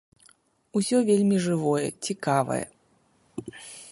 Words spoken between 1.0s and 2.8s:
вельмі жывое, цікавае.